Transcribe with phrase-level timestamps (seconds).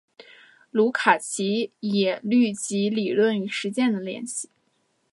[0.71, 4.49] 卢卡奇也虑及理论与实践的联系。